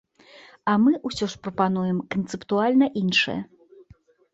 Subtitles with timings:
[0.73, 3.41] А мы ўсе ж прапануем канцэптуальна іншае.